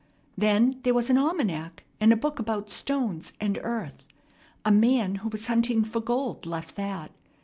[0.35, 4.03] Then there was an almanac, and a book about stones and earth.
[4.65, 7.11] A man who was hunting for gold left that.